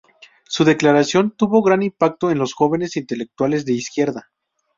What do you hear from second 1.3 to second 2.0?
tuvo gran